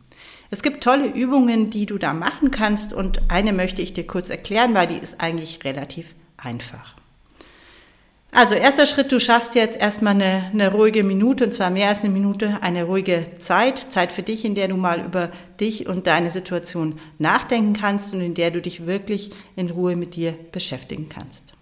Es 0.51 0.63
gibt 0.63 0.83
tolle 0.83 1.07
Übungen, 1.07 1.71
die 1.71 1.87
du 1.87 1.99
da 1.99 2.15
machen 2.15 2.51
kannst 2.51 2.93
und 2.93 3.23
eine 3.29 3.53
möchte 3.53 3.83
ich 3.83 3.93
dir 3.93 4.07
kurz 4.07 4.31
erklären, 4.31 4.75
weil 4.75 4.87
die 4.87 4.99
ist 4.99 5.21
eigentlich 5.21 5.65
relativ 5.65 6.15
einfach. 6.37 7.00
Also 8.33 8.55
erster 8.55 8.87
Schritt, 8.87 9.11
du 9.11 9.19
schaffst 9.19 9.57
jetzt 9.57 9.81
erstmal 9.81 10.15
eine, 10.15 10.51
eine 10.53 10.71
ruhige 10.71 11.03
Minute, 11.03 11.45
und 11.45 11.53
zwar 11.53 11.71
mehr 11.71 11.89
als 11.89 12.05
eine 12.05 12.13
Minute, 12.13 12.59
eine 12.61 12.85
ruhige 12.85 13.27
Zeit, 13.39 13.79
Zeit 13.79 14.13
für 14.13 14.23
dich, 14.23 14.45
in 14.45 14.55
der 14.55 14.69
du 14.69 14.77
mal 14.77 15.01
über 15.05 15.31
dich 15.59 15.89
und 15.89 16.07
deine 16.07 16.31
Situation 16.31 17.01
nachdenken 17.19 17.73
kannst 17.73 18.15
und 18.15 18.21
in 18.21 18.35
der 18.35 18.53
du 18.53 18.63
dich 18.63 18.87
wirklich 18.87 19.31
in 19.57 19.71
Ruhe 19.71 19.97
mit 19.97 20.15
dir 20.15 20.33
beschäftigen 20.53 21.09
kannst. 21.09 21.55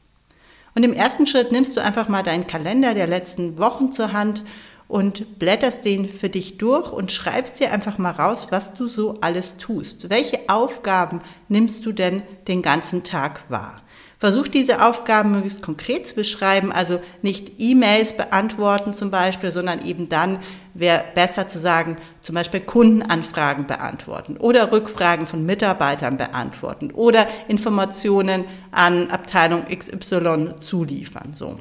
Und 0.75 0.85
im 0.85 0.93
ersten 0.93 1.27
Schritt 1.27 1.53
nimmst 1.53 1.75
du 1.77 1.83
einfach 1.83 2.09
mal 2.09 2.23
deinen 2.23 2.47
Kalender 2.47 2.93
der 2.93 3.07
letzten 3.07 3.59
Wochen 3.59 3.91
zur 3.91 4.13
Hand 4.13 4.45
und 4.89 5.39
blätterst 5.39 5.87
den 5.87 6.07
für 6.07 6.29
dich 6.29 6.59
durch 6.59 6.93
und 6.93 7.13
schreibst 7.13 7.61
dir 7.61 7.73
einfach 7.73 7.97
mal 7.97 8.11
raus, 8.11 8.49
was 8.51 8.75
du 8.75 8.89
so 8.89 9.17
alles 9.23 9.57
tust. 9.57 10.11
Welche 10.11 10.49
Aufgaben 10.49 11.21
nimmst 11.49 11.85
du 11.87 11.93
denn 11.93 12.23
den 12.47 12.61
ganzen 12.61 13.05
Tag 13.05 13.51
wahr? 13.51 13.83
Versuch 14.19 14.49
diese 14.49 14.85
Aufgaben 14.85 15.31
möglichst 15.31 15.63
konkret 15.63 16.05
zu 16.05 16.17
beschreiben, 16.17 16.73
also 16.73 17.01
nicht 17.23 17.53
E-Mails 17.59 18.17
beantworten 18.17 18.93
zum 18.93 19.13
Beispiel, 19.13 19.53
sondern 19.53 19.85
eben 19.85 20.09
dann 20.09 20.41
wäre 20.75 21.05
besser 21.15 21.47
zu 21.47 21.61
sagen, 21.61 21.97
zum 22.21 22.35
Beispiel 22.35 22.61
Kundenanfragen 22.61 23.69
beantworten 23.69 24.37
oder 24.37 24.73
Rückfragen 24.73 25.27
von 25.27 25.47
Mitarbeitern 25.47 26.17
beantworten 26.17 26.91
oder 26.91 27.29
Informationen 27.47 28.45
an 28.73 29.09
Abteilung 29.11 29.67
XY 29.67 30.57
zuliefern, 30.59 31.33
so. 31.33 31.61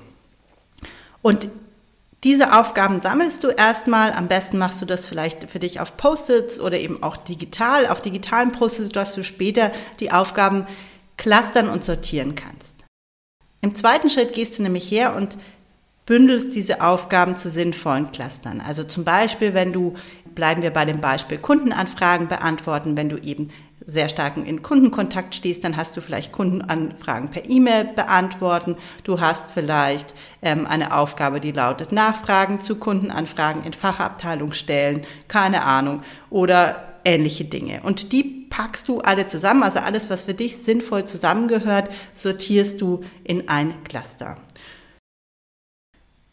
Und 1.21 1.49
diese 2.23 2.57
Aufgaben 2.57 3.01
sammelst 3.01 3.43
du 3.43 3.49
erstmal. 3.49 4.11
Am 4.11 4.27
besten 4.27 4.57
machst 4.57 4.81
du 4.81 4.85
das 4.85 5.07
vielleicht 5.07 5.49
für 5.49 5.59
dich 5.59 5.79
auf 5.79 5.97
Post-its 5.97 6.59
oder 6.59 6.79
eben 6.79 7.03
auch 7.03 7.17
digital, 7.17 7.87
auf 7.87 8.01
digitalen 8.01 8.51
Post-its, 8.51 8.89
dass 8.89 9.13
du 9.13 9.23
später 9.23 9.71
die 9.99 10.11
Aufgaben 10.11 10.65
clustern 11.17 11.69
und 11.69 11.83
sortieren 11.83 12.35
kannst. 12.35 12.75
Im 13.61 13.75
zweiten 13.75 14.09
Schritt 14.09 14.33
gehst 14.33 14.57
du 14.57 14.63
nämlich 14.63 14.89
her 14.91 15.15
und 15.15 15.37
bündelst 16.05 16.55
diese 16.55 16.81
Aufgaben 16.81 17.35
zu 17.35 17.49
sinnvollen 17.49 18.11
Clustern. 18.11 18.61
Also 18.61 18.83
zum 18.83 19.03
Beispiel, 19.03 19.53
wenn 19.53 19.73
du, 19.73 19.93
bleiben 20.33 20.61
wir 20.61 20.71
bei 20.71 20.85
dem 20.85 21.01
Beispiel 21.01 21.37
Kundenanfragen 21.37 22.27
beantworten, 22.27 22.95
wenn 22.95 23.09
du 23.09 23.17
eben 23.17 23.49
sehr 23.85 24.09
stark 24.09 24.35
in 24.37 24.61
Kundenkontakt 24.61 25.33
stehst, 25.33 25.63
dann 25.63 25.77
hast 25.77 25.95
du 25.95 26.01
vielleicht 26.01 26.33
Kundenanfragen 26.33 27.29
per 27.29 27.49
E-Mail 27.49 27.85
beantworten. 27.85 28.75
Du 29.03 29.21
hast 29.21 29.49
vielleicht 29.51 30.13
ähm, 30.41 30.67
eine 30.67 30.93
Aufgabe, 30.95 31.39
die 31.39 31.53
lautet 31.53 31.93
Nachfragen 31.93 32.59
zu 32.59 32.75
Kundenanfragen 32.75 33.63
in 33.63 33.73
Fachabteilung 33.73 34.51
stellen, 34.51 35.05
keine 35.29 35.63
Ahnung, 35.63 36.03
oder 36.29 36.96
ähnliche 37.07 37.45
Dinge. 37.45 37.81
Und 37.83 38.11
die 38.11 38.23
packst 38.49 38.89
du 38.89 38.99
alle 38.99 39.25
zusammen, 39.25 39.63
also 39.63 39.79
alles, 39.79 40.09
was 40.09 40.23
für 40.23 40.33
dich 40.33 40.57
sinnvoll 40.57 41.05
zusammengehört, 41.05 41.89
sortierst 42.13 42.81
du 42.81 43.01
in 43.23 43.47
ein 43.47 43.83
Cluster. 43.83 44.37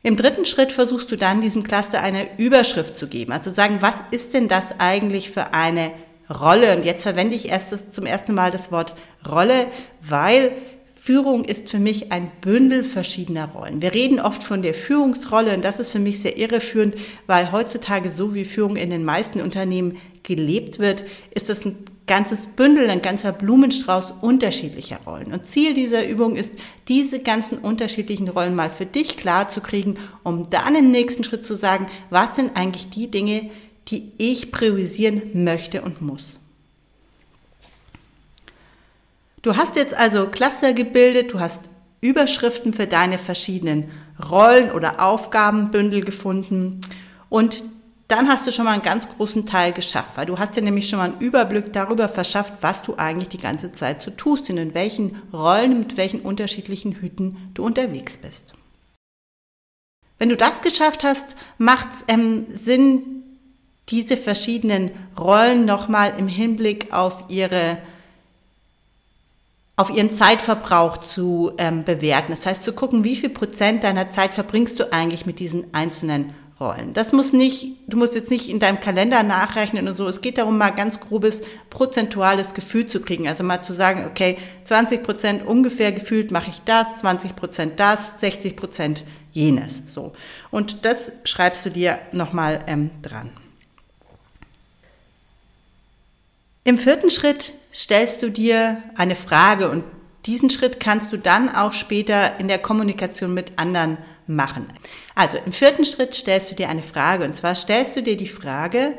Im 0.03 0.17
dritten 0.17 0.45
Schritt 0.45 0.73
versuchst 0.73 1.11
du 1.11 1.17
dann 1.17 1.41
diesem 1.41 1.63
Cluster 1.63 2.03
eine 2.03 2.39
Überschrift 2.39 2.97
zu 2.97 3.07
geben, 3.07 3.33
also 3.33 3.51
sagen, 3.51 3.79
was 3.81 4.03
ist 4.11 4.35
denn 4.35 4.49
das 4.49 4.79
eigentlich 4.79 5.31
für 5.31 5.55
eine 5.55 5.93
Rolle? 6.29 6.77
Und 6.77 6.85
jetzt 6.85 7.05
verwende 7.05 7.37
ich 7.37 7.49
erst 7.49 7.73
das, 7.73 7.91
zum 7.91 8.05
ersten 8.05 8.35
Mal 8.35 8.51
das 8.51 8.71
Wort 8.71 8.95
Rolle, 9.27 9.69
weil 10.03 10.53
Führung 11.05 11.45
ist 11.45 11.69
für 11.69 11.81
mich 11.81 12.13
ein 12.13 12.31
Bündel 12.41 12.83
verschiedener 12.83 13.51
Rollen. 13.51 13.83
Wir 13.83 13.93
reden 13.93 14.19
oft 14.19 14.43
von 14.43 14.63
der 14.63 14.73
Führungsrolle 14.73 15.55
und 15.55 15.63
das 15.63 15.79
ist 15.79 15.93
für 15.93 15.99
mich 15.99 16.21
sehr 16.21 16.39
irreführend, 16.39 16.95
weil 17.27 17.53
heutzutage 17.53 18.11
so 18.11 18.35
wie 18.35 18.47
Führung 18.47 18.77
in 18.77 18.89
den 18.89 19.05
meisten 19.05 19.43
Unternehmen 19.43 19.99
gelebt 20.23 20.79
wird, 20.79 21.05
ist 21.31 21.51
das 21.51 21.67
ein 21.67 21.77
ganzes 22.07 22.47
Bündel, 22.47 22.89
ein 22.89 23.03
ganzer 23.03 23.33
Blumenstrauß 23.33 24.15
unterschiedlicher 24.23 24.99
Rollen. 25.07 25.35
Und 25.35 25.45
Ziel 25.45 25.75
dieser 25.75 26.09
Übung 26.09 26.37
ist, 26.37 26.55
diese 26.89 27.21
ganzen 27.21 27.59
unterschiedlichen 27.59 28.31
Rollen 28.31 28.55
mal 28.55 28.71
für 28.71 28.87
dich 28.87 29.19
klar 29.19 29.47
zu 29.47 29.61
kriegen, 29.61 29.97
um 30.23 30.49
dann 30.49 30.75
im 30.75 30.91
nächsten 30.91 31.23
Schritt 31.23 31.45
zu 31.45 31.55
sagen, 31.55 31.85
was 32.09 32.37
sind 32.37 32.57
eigentlich 32.57 32.89
die 32.89 33.11
Dinge, 33.11 33.51
die 33.89 34.11
ich 34.17 34.53
priorisieren 34.53 35.45
möchte 35.45 35.83
und 35.83 36.01
muss. 36.01 36.41
Du 39.45 39.59
hast 39.59 39.77
jetzt 39.77 39.93
also 39.93 40.27
Cluster 40.29 40.73
gebildet, 40.73 41.35
du 41.35 41.39
hast 41.39 41.69
Überschriften 42.01 42.73
für 42.73 42.87
deine 42.87 43.19
verschiedenen 43.19 43.91
Rollen 44.31 44.71
oder 44.71 45.05
Aufgabenbündel 45.05 46.03
gefunden 46.03 46.81
und 47.29 47.63
dann 48.09 48.29
hast 48.29 48.47
du 48.47 48.53
schon 48.53 48.65
mal 48.65 48.73
einen 48.73 48.81
ganz 48.81 49.07
großen 49.07 49.45
Teil 49.45 49.73
geschafft, 49.73 50.13
weil 50.15 50.25
du 50.25 50.39
hast 50.39 50.57
dir 50.57 50.63
nämlich 50.63 50.89
schon 50.89 50.99
mal 50.99 51.11
einen 51.11 51.21
Überblick 51.21 51.75
darüber 51.75 52.09
verschafft, 52.09 52.55
was 52.63 52.81
du 52.81 52.95
eigentlich 52.97 53.29
die 53.29 53.39
ganze 53.39 53.71
Zeit 53.73 54.01
so 54.01 54.11
tust 54.11 54.49
und 54.49 54.57
in 54.57 54.73
welchen 54.73 55.21
Rollen, 55.31 55.79
mit 55.79 55.99
welchen 55.99 56.21
unterschiedlichen 56.21 56.93
Hüten 56.93 57.51
du 57.53 57.67
unterwegs 57.67 58.17
bist. 58.17 58.55
Wenn 60.19 60.31
du 60.31 60.39
das 60.39 60.63
geschafft 60.63 61.05
hast, 61.05 61.37
macht 61.59 61.89
es 61.93 62.05
ähm, 62.09 62.47
Sinn, 62.51 63.03
diese 63.91 64.17
verschiedenen 64.17 64.91
Rollen 65.19 65.67
nochmal 65.67 66.15
im 66.17 66.29
Hinblick 66.29 66.95
auf 66.95 67.25
ihre 67.29 67.77
auf 69.77 69.91
ihren 69.91 70.11
Zeitverbrauch 70.11 70.99
zu 70.99 71.53
ähm, 71.59 71.85
bewerten. 71.85 72.31
Das 72.31 72.47
heißt, 72.47 72.63
zu 72.63 72.73
gucken, 72.73 73.05
wie 73.05 73.17
viel 73.17 73.31
Prozent 73.31 73.83
deiner 73.83 74.09
Zeit 74.11 74.35
verbringst 74.35 74.79
du 74.79 74.93
eigentlich 74.93 75.27
mit 75.27 75.41
diesen 75.41 75.75
einzelnen 75.75 76.33
Rollen. 76.61 76.93
Das 76.93 77.13
muss 77.13 77.33
nicht, 77.33 77.79
du 77.89 77.97
musst 77.97 78.15
jetzt 78.15 78.31
nicht 78.31 78.49
in 78.49 78.61
deinem 78.61 78.79
Kalender 78.79 79.25
nachrechnen 79.25 79.89
und 79.89 79.97
so. 79.97 80.07
Es 80.07 80.21
geht 80.21 80.39
darum, 80.39 80.57
mal 80.57 80.71
ganz 80.71 81.01
grobes 81.01 81.43
prozentuales 81.69 82.55
Gefühl 82.55 82.87
zu 82.87 83.01
kriegen. 83.01 83.27
Also 83.27 83.43
mal 83.43 83.63
zu 83.63 83.73
sagen, 83.73 84.07
okay, 84.09 84.37
20 84.63 85.03
Prozent 85.03 85.45
ungefähr 85.45 85.91
gefühlt 85.91 86.31
mache 86.31 86.51
ich 86.51 86.61
das, 86.65 86.87
20 86.99 87.35
Prozent 87.35 87.81
das, 87.81 88.21
60 88.21 88.55
Prozent 88.55 89.03
jenes. 89.33 89.83
So. 89.87 90.13
Und 90.53 90.85
das 90.85 91.11
schreibst 91.25 91.67
du 91.67 91.71
dir 91.71 91.99
nochmal 92.13 92.61
ähm, 92.69 92.91
dran. 93.03 93.33
Im 96.67 96.79
vierten 96.79 97.11
Schritt 97.11 97.53
stellst 97.75 98.23
du 98.23 98.31
dir 98.31 98.83
eine 98.97 99.17
Frage 99.17 99.71
und 99.71 99.85
diesen 100.25 100.49
Schritt 100.49 100.81
kannst 100.81 101.13
du 101.13 101.19
dann 101.19 101.51
auch 101.51 101.75
später 101.75 102.41
in 102.41 102.49
der 102.49 102.59
Kommunikation 102.59 103.35
mit 103.35 103.59
anderen 103.59 103.99
machen. 104.27 104.65
Also 105.15 105.37
im 105.45 105.53
vierten 105.53 105.85
Schritt 105.85 106.15
stellst 106.15 106.51
du 106.51 106.55
dir 106.55 106.71
eine 106.71 106.83
Frage 106.83 107.25
und 107.25 107.37
zwar 107.37 107.55
stellst 107.55 107.97
du 107.97 108.03
dir 108.03 108.17
die 108.17 108.29
Frage, 108.29 108.97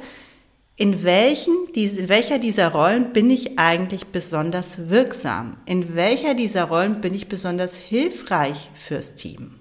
in, 0.78 1.04
welchen, 1.04 1.68
in 1.74 2.08
welcher 2.08 2.38
dieser 2.38 2.68
Rollen 2.68 3.14
bin 3.14 3.32
ich 3.32 3.58
eigentlich 3.58 4.08
besonders 4.08 4.90
wirksam? 4.90 5.58
In 5.66 5.96
welcher 5.96 6.36
dieser 6.36 6.66
Rollen 6.66 7.02
bin 7.02 7.16
ich 7.16 7.30
besonders 7.30 7.76
hilfreich 7.76 8.70
fürs 8.76 9.16
Team? 9.16 9.56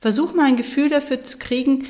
Versuch 0.00 0.34
mal 0.34 0.48
ein 0.48 0.56
Gefühl 0.56 0.90
dafür 0.90 1.20
zu 1.20 1.38
kriegen, 1.38 1.86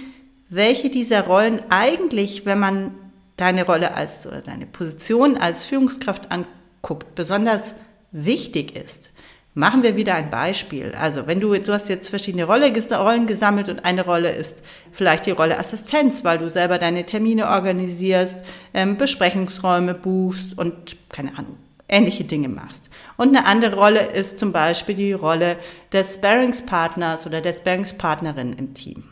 welche 0.51 0.91
dieser 0.91 1.23
Rollen 1.23 1.63
eigentlich, 1.71 2.47
wenn 2.47 2.61
man 2.61 2.95
deine 3.37 3.65
Rolle 3.65 3.95
als 3.95 4.27
oder 4.27 4.41
deine 4.41 4.67
Position 4.67 5.37
als 5.37 5.65
Führungskraft 5.67 6.31
anguckt, 6.31 7.15
besonders 7.15 7.75
wichtig 8.13 8.77
ist. 8.77 9.11
Machen 9.57 9.85
wir 9.85 9.97
wieder 9.97 10.17
ein 10.17 10.31
Beispiel. 10.31 10.93
Also, 10.99 11.29
wenn 11.29 11.39
du, 11.39 11.57
du 11.57 11.73
hast 11.73 11.89
jetzt 11.89 12.09
verschiedene 12.09 12.43
Rolle, 12.43 12.73
Rollen 12.91 13.27
gesammelt 13.27 13.69
und 13.69 13.85
eine 13.85 14.05
Rolle 14.05 14.33
ist 14.33 14.65
vielleicht 14.91 15.27
die 15.27 15.31
Rolle 15.31 15.61
Assistenz, 15.61 16.25
weil 16.25 16.39
du 16.39 16.51
selber 16.51 16.79
deine 16.79 17.07
Termine 17.07 17.47
organisierst, 17.49 18.45
ähm, 18.75 18.97
Besprechungsräume 18.99 19.95
buchst 19.95 20.59
und 20.59 20.97
keine 21.09 21.39
Ahnung, 21.39 21.57
ähnliche 21.89 22.25
Dinge 22.25 22.49
machst. 22.49 22.91
Und 23.17 23.29
eine 23.29 23.47
andere 23.47 23.77
Rolle 23.77 24.05
ist 24.07 24.41
zum 24.41 24.51
Beispiel 24.51 24.97
die 24.97 25.13
Rolle 25.13 25.57
des 25.93 26.15
Sparringspartners 26.15 27.25
oder 27.25 27.41
der 27.41 27.53
Sparringspartnerin 27.53 28.55
im 28.55 28.75
Team. 28.75 29.05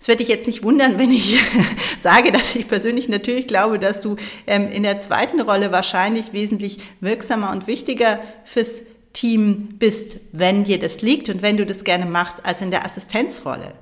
Es 0.00 0.08
wird 0.08 0.20
dich 0.20 0.28
jetzt 0.28 0.46
nicht 0.46 0.62
wundern, 0.62 0.98
wenn 0.98 1.12
ich 1.12 1.38
sage, 2.00 2.32
dass 2.32 2.54
ich 2.54 2.66
persönlich 2.66 3.10
natürlich 3.10 3.46
glaube, 3.46 3.78
dass 3.78 4.00
du 4.00 4.16
ähm, 4.46 4.68
in 4.68 4.82
der 4.82 4.98
zweiten 4.98 5.42
Rolle 5.42 5.72
wahrscheinlich 5.72 6.32
wesentlich 6.32 6.78
wirksamer 7.00 7.50
und 7.50 7.66
wichtiger 7.66 8.18
fürs 8.44 8.82
Team 9.12 9.76
bist, 9.78 10.18
wenn 10.32 10.64
dir 10.64 10.78
das 10.78 11.02
liegt 11.02 11.28
und 11.28 11.42
wenn 11.42 11.58
du 11.58 11.66
das 11.66 11.84
gerne 11.84 12.06
machst, 12.06 12.46
als 12.46 12.62
in 12.62 12.70
der 12.70 12.86
Assistenzrolle. 12.86 13.74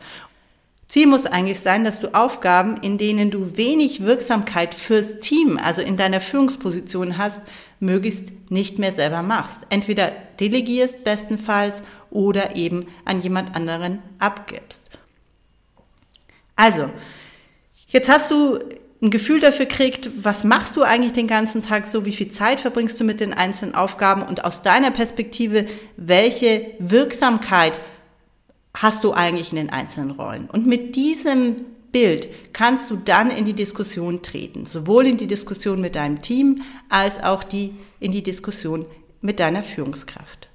Ziel 0.89 1.07
muss 1.07 1.27
eigentlich 1.27 1.61
sein, 1.61 1.85
dass 1.85 2.01
du 2.01 2.15
Aufgaben, 2.15 2.79
in 2.79 2.99
denen 2.99 3.31
du 3.31 3.57
wenig 3.57 4.03
Wirksamkeit 4.03 4.75
fürs 4.75 5.21
Team, 5.21 5.61
also 5.63 5.83
in 5.83 5.99
deiner 5.99 6.21
Führungsposition 6.21 7.19
hast, 7.19 7.43
möglichst 7.79 8.33
nicht 8.49 8.79
mehr 8.79 8.93
selber 8.93 9.23
machst. 9.23 9.67
Entweder 9.69 10.11
delegierst 10.41 11.05
bestenfalls 11.05 11.83
oder 12.11 12.57
eben 12.57 12.87
an 13.05 13.21
jemand 13.21 13.55
anderen 13.55 14.01
abgibst. 14.19 14.88
Also, 16.59 16.91
jetzt 17.87 18.09
hast 18.09 18.33
du 18.33 18.59
ein 19.01 19.11
Gefühl 19.11 19.39
dafür 19.39 19.67
kriegt, 19.67 20.11
was 20.25 20.43
machst 20.43 20.77
du 20.77 20.83
eigentlich 20.83 21.13
den 21.13 21.29
ganzen 21.29 21.63
Tag 21.63 21.87
so, 21.87 22.05
wie 22.05 22.13
viel 22.13 22.33
Zeit 22.33 22.61
verbringst 22.61 22.99
du 22.99 23.05
mit 23.05 23.21
den 23.21 23.33
einzelnen 23.33 23.77
Aufgaben 23.77 24.25
und 24.25 24.45
aus 24.45 24.63
deiner 24.63 24.91
Perspektive, 24.91 25.67
welche 25.97 26.67
Wirksamkeit 26.81 27.79
hast 28.75 29.05
du 29.05 29.13
eigentlich 29.13 29.53
in 29.53 29.57
den 29.57 29.71
einzelnen 29.71 30.11
Rollen? 30.11 30.51
Und 30.51 30.67
mit 30.67 30.97
diesem 30.97 31.55
Bild 31.93 32.29
kannst 32.53 32.91
du 32.91 32.97
dann 32.97 33.31
in 33.31 33.45
die 33.45 33.53
Diskussion 33.53 34.21
treten, 34.23 34.67
sowohl 34.67 35.07
in 35.07 35.17
die 35.17 35.29
Diskussion 35.29 35.81
mit 35.81 35.95
deinem 35.95 36.23
Team 36.23 36.63
als 36.89 37.23
auch 37.23 37.45
die, 37.45 37.73
in 38.01 38.11
die 38.11 38.25
Diskussion 38.25 38.85
mit 39.21 39.39
deiner 39.39 39.63
Führungskraft. 39.63 40.49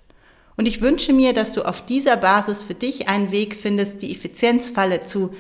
Und 0.58 0.68
ich 0.68 0.82
wünsche 0.82 1.14
mir, 1.14 1.32
dass 1.32 1.54
du 1.54 1.64
auf 1.64 1.86
dieser 1.86 2.18
Basis 2.18 2.64
für 2.64 2.76
dich 2.76 3.08
einen 3.08 3.32
Weg 3.32 3.56
findest, 3.56 4.02
die 4.02 4.12
Effizienzfalle 4.12 5.02
zu 5.02 5.34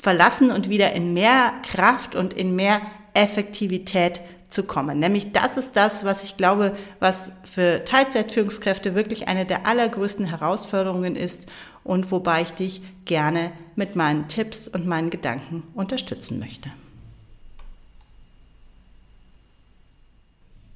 verlassen 0.00 0.50
und 0.50 0.68
wieder 0.68 0.92
in 0.94 1.12
mehr 1.12 1.52
Kraft 1.62 2.16
und 2.16 2.32
in 2.32 2.56
mehr 2.56 2.80
Effektivität 3.14 4.20
zu 4.48 4.64
kommen. 4.64 4.98
Nämlich 4.98 5.32
das 5.32 5.56
ist 5.56 5.76
das, 5.76 6.04
was 6.04 6.24
ich 6.24 6.36
glaube, 6.36 6.74
was 6.98 7.30
für 7.44 7.84
Teilzeitführungskräfte 7.84 8.94
wirklich 8.94 9.28
eine 9.28 9.46
der 9.46 9.66
allergrößten 9.66 10.26
Herausforderungen 10.26 11.16
ist 11.16 11.46
und 11.84 12.10
wobei 12.10 12.42
ich 12.42 12.52
dich 12.52 12.82
gerne 13.04 13.52
mit 13.76 13.94
meinen 13.94 14.26
Tipps 14.28 14.68
und 14.68 14.86
meinen 14.86 15.10
Gedanken 15.10 15.62
unterstützen 15.74 16.38
möchte. 16.38 16.70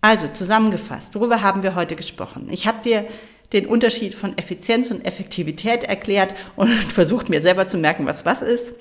Also 0.01 0.29
zusammengefasst, 0.29 1.15
worüber 1.15 1.41
haben 1.41 1.63
wir 1.63 1.75
heute 1.75 1.97
gesprochen? 1.97 2.49
Ich 2.51 2.67
habe 2.67 2.83
dir 2.83 3.07
den 3.55 3.67
Unterschied 3.67 4.15
von 4.15 4.37
Effizienz 4.37 4.91
und 4.91 5.07
Effektivität 5.07 5.85
erklärt 5.85 6.35
und 6.57 6.69
versucht 6.93 7.31
mir 7.31 7.41
selber 7.41 7.67
zu 7.67 7.79
merken, 7.79 8.05
was 8.05 8.27
was 8.27 8.43
ist. 8.43 8.75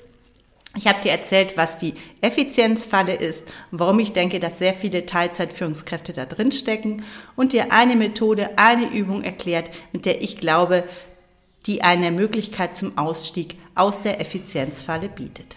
Ich 0.76 0.88
habe 0.88 1.00
dir 1.00 1.12
erzählt, 1.12 1.56
was 1.56 1.78
die 1.78 1.94
Effizienzfalle 2.20 3.14
ist 3.14 3.44
warum 3.70 4.00
ich 4.00 4.12
denke, 4.12 4.40
dass 4.40 4.58
sehr 4.58 4.74
viele 4.74 5.06
Teilzeitführungskräfte 5.06 6.12
da 6.12 6.26
drin 6.26 6.50
stecken 6.50 7.04
und 7.36 7.52
dir 7.52 7.70
eine 7.72 7.96
Methode, 7.96 8.50
eine 8.56 8.90
Übung 8.90 9.22
erklärt, 9.22 9.70
mit 9.92 10.04
der 10.04 10.22
ich 10.22 10.38
glaube, 10.38 10.84
die 11.66 11.82
eine 11.82 12.10
Möglichkeit 12.10 12.76
zum 12.76 12.98
Ausstieg 12.98 13.56
aus 13.74 14.00
der 14.00 14.20
Effizienzfalle 14.20 15.08
bietet. 15.08 15.56